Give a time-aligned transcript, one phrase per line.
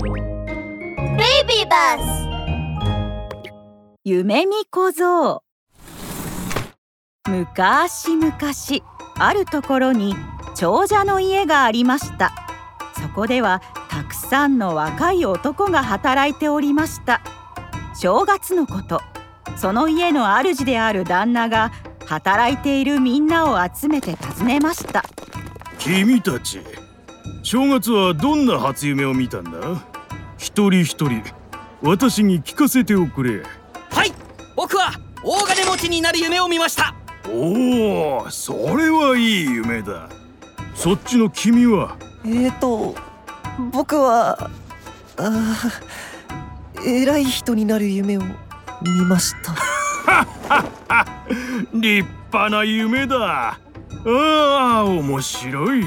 [0.00, 2.28] ベイビーバス。
[4.04, 5.42] 夢見小僧。
[7.28, 8.32] 昔々
[9.16, 10.14] あるところに
[10.54, 12.32] 長者の家がありました。
[12.94, 17.20] そこではたくさんの若い男が働いておりました。
[18.00, 19.00] 正月のこと。
[19.56, 21.72] その家の主である旦那が
[22.06, 25.02] 働いているみんなを集めて尋ねました。
[25.76, 26.60] 君たち
[27.42, 29.50] 正月はどんな初夢を見たんだ？
[30.38, 31.22] 一人一人
[31.82, 33.42] 私に聞かせておくれ。
[33.90, 34.12] はい
[34.56, 34.92] 僕は
[35.22, 36.94] 大金持ちになる夢を見ました。
[37.28, 40.08] おおそれはいい夢だ。
[40.74, 41.96] そっちの君は？
[42.24, 42.94] えーと
[43.72, 44.50] 僕は
[45.16, 45.70] あ
[46.86, 48.22] 偉い人になる夢を
[48.82, 49.54] 見ました。
[51.74, 53.48] 立派な夢だ。
[53.50, 53.58] あ
[54.06, 55.84] あ面白い。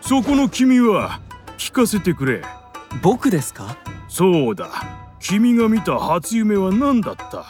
[0.00, 1.20] そこの君は
[1.58, 2.42] 聞かせてくれ
[3.02, 3.76] 僕ですか？
[4.08, 4.68] そうだ。
[5.20, 7.44] 君が見た初夢は何だった？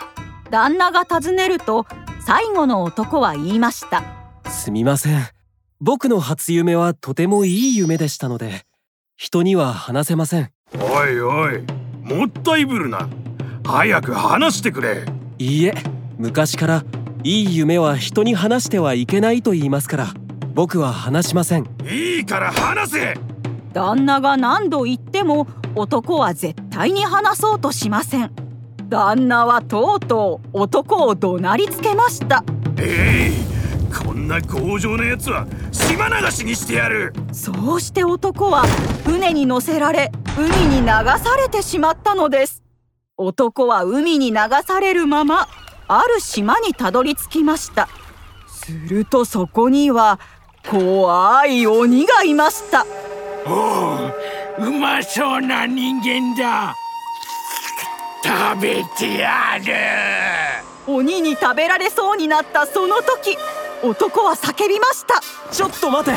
[0.51, 1.87] 旦那が尋ねると
[2.25, 4.03] 最後の男は言いました。
[4.49, 5.23] すみません。
[5.81, 8.63] 僕の初夢はとてもいい夢でしたので
[9.17, 10.51] 人には話せません。
[10.81, 11.63] おいおい
[12.03, 13.09] もったいぶるな。
[13.65, 15.05] 早く話してくれ。
[15.39, 15.75] いいえ
[16.17, 16.85] 昔から
[17.25, 20.07] いい夢は人に話してはいけないと言いますから
[20.55, 21.67] 僕は話しません。
[21.85, 23.19] いいから話せ
[23.77, 28.31] 旦那が何度言っても男は絶対に話そうとしません。
[28.89, 32.43] 旦那はとうとう男を怒鳴りつけました。
[32.79, 37.13] えいこんな強情な奴は島流しにしてやる。
[37.33, 38.63] そうして男は
[39.05, 42.63] 船に乗せられ海に流されてしまったのです。
[43.19, 45.49] 男は海に流されるまま
[45.87, 47.91] ある島にたどり着きました。
[48.49, 50.19] するとそこには
[50.67, 52.87] 怖い鬼がいました
[53.49, 56.75] おううまそうな人間だ。
[58.25, 59.73] 食べてやる。
[60.87, 63.37] 鬼に食べられそうになったその時
[63.83, 65.21] 男は叫びました。
[65.53, 66.17] ちょっと待て。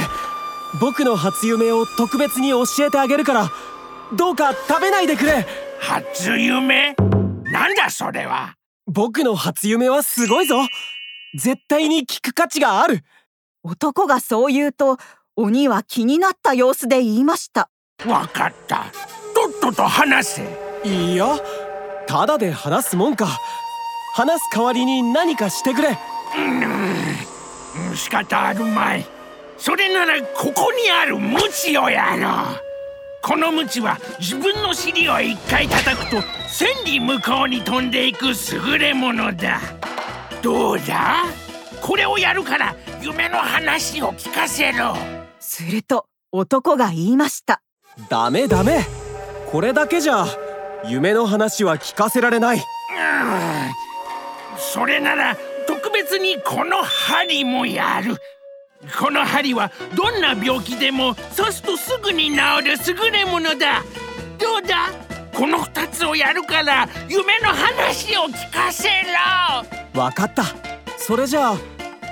[0.79, 3.51] 僕の初夢を特別に教えてあげるから
[4.13, 5.45] どうか食べないでくれ。
[5.79, 6.95] 初夢？
[7.51, 8.55] なんだそれは？
[8.87, 10.55] 僕の初夢はすごいぞ。
[11.35, 13.03] 絶対に聞く価値がある。
[13.63, 14.97] 男がそう言うと
[15.41, 17.69] 鬼は気になった様子で言いました。
[18.05, 18.87] わかった。
[19.33, 20.59] とっとと話せ。
[20.83, 21.27] いや
[22.07, 23.39] ただで話すもんか。
[24.15, 25.97] 話す代わりに何かしてくれ。
[26.37, 27.95] うん。
[27.95, 29.05] 仕方あるまい。
[29.57, 32.61] それならここにある鞭をやろう
[33.21, 39.61] この鞭は自分の尻を一回叩くと千里向こうに飛んでいく優れものだ。
[40.41, 41.23] どうだ
[41.81, 45.18] これをやるから夢の話を聞かせろ
[45.49, 47.63] すると男が言いました。
[48.07, 48.85] ダメダメ。
[49.51, 50.27] これだけじゃ
[50.85, 52.63] 夢の話は聞かせられない。
[54.57, 55.35] それなら
[55.67, 58.17] 特別にこの針もやる。
[58.99, 63.83] この針はどんな病気でも刺すとすぐに治る優れものだ。
[64.37, 64.91] どうだ？
[65.33, 68.87] この2つをやるから夢の話を聞かせ
[69.93, 69.99] ろ。
[69.99, 70.43] わかった。
[70.97, 71.55] それじゃあ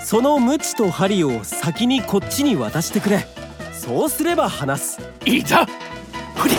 [0.08, 3.28] その鞭と針を先にこっちに渡してくれ。
[3.74, 5.02] そうすれば話す。
[5.26, 5.58] いいぞ
[6.34, 6.54] ほれ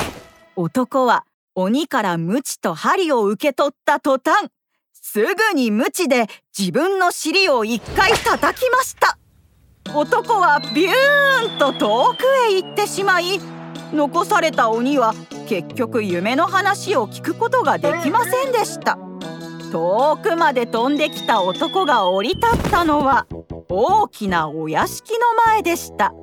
[0.55, 4.51] 男は鬼から鞭と針を受け取った途端
[4.93, 6.27] すぐに鞭で
[6.57, 9.17] 自分の尻を一回叩きました。
[9.95, 13.41] 男はビューンと遠くへ行ってしまい
[13.95, 15.15] 残された鬼は
[15.49, 18.99] 結局夢の話を聞くことができませんでした。
[19.71, 23.27] 遠くまで飛んできた男が降り立ったのは
[23.71, 26.15] 大きなお屋敷の前でした。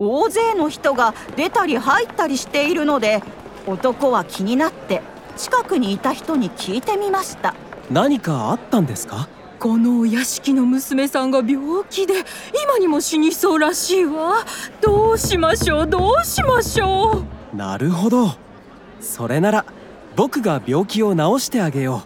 [0.00, 3.22] 大勢の人が出たり入ったりしているので
[3.68, 5.00] 男は気になって
[5.36, 7.54] 近くにいた人に聞いてみました。
[7.88, 9.28] 何かあったんですか？
[9.60, 12.14] このお屋敷の娘さんが病気で
[12.64, 14.44] 今にも死にそうらしいわ。
[14.80, 17.22] どうしましょうどうしましょ
[17.54, 17.56] う。
[17.56, 18.32] なるほど。
[19.00, 19.64] それなら
[20.16, 22.02] 僕が病気を治してあげよ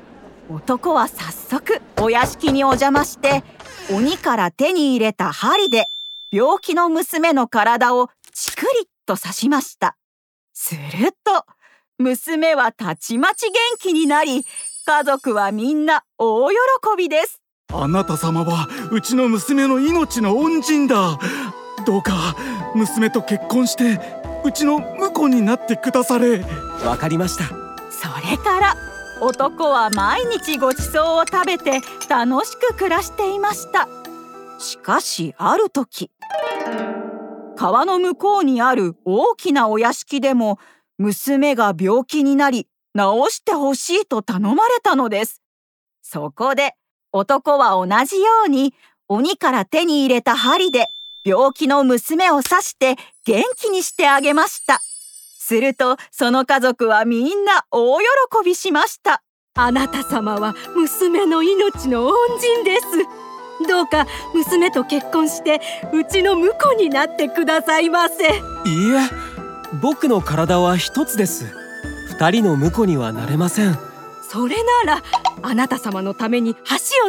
[0.51, 0.57] う。
[0.57, 3.43] 男は早速お屋敷にお邪魔して
[3.93, 5.89] 鬼から手に入れた針で
[6.31, 9.97] 病気の娘の体をチクリッと刺しました。
[10.53, 11.45] すると
[11.99, 14.45] 娘はたちまち元気になり
[14.87, 16.57] 家族はみんな大喜
[16.97, 17.41] びです。
[17.73, 21.19] あなた様はうちの娘の命の恩人だ。
[21.87, 22.37] どうか
[22.75, 24.01] 娘と結婚して
[24.45, 26.45] うちの婿になってくだされ。
[26.85, 27.45] わかりました。
[27.91, 28.75] それから
[29.21, 33.89] 男は毎日ごちそうを食べて楽しく暮らしていました。
[34.59, 36.11] しかしある時
[37.55, 40.59] 川の向こうにある大きなお屋敷でも
[40.99, 42.67] 娘が病気になり
[42.99, 45.41] 治してほしいと頼まれたのです。
[46.03, 46.75] そこで
[47.13, 48.75] 男は同じように
[49.07, 50.89] 鬼から手に入れた針で
[51.25, 54.81] 病気の娘を刺して元気にしてあげました。
[55.39, 58.05] するとその家族はみんな大喜
[58.45, 59.23] びしました。
[59.63, 62.87] あなた様は娘の命の恩人です。
[63.69, 65.61] どうか娘と結婚して
[65.93, 68.25] うちの婿になってくださいませ。
[68.25, 69.11] いいえ
[69.83, 71.45] 僕の体は一つです。
[72.09, 73.77] 二人の婿にはなれません。
[74.31, 75.03] それなら
[75.43, 76.65] あなた様のために橋を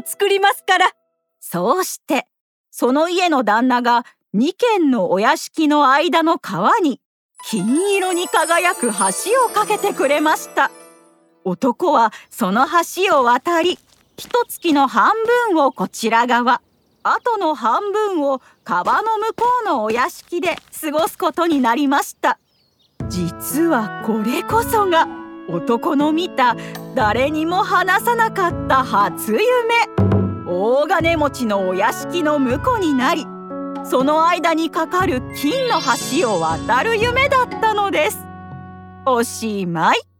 [0.05, 0.91] 作りますから。
[1.39, 2.27] そうして
[2.69, 7.01] その家の旦那が二軒のお屋敷の間の川に
[7.43, 10.71] 金色に輝く橋を架けてくれました
[11.43, 13.79] 男はその橋を渡り
[14.17, 15.11] 一月の半
[15.49, 16.61] 分をこちら側
[17.03, 22.37] あとの半分を川の向こうのお屋敷で過ごすことになりました。
[23.09, 25.07] 実はこれこそが
[25.49, 26.55] 男の見た
[26.93, 29.41] 誰にも話さなかった初夢。
[30.47, 33.25] 大金持ちのお屋敷の婿になり
[33.83, 38.19] その間にかかる金の橋を渡る夢だったのです。
[39.05, 40.10] おしまい。